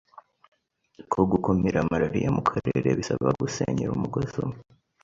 [1.11, 4.59] ko gukumira Malariya mu karere bisaba gusenyera umugozi umwe.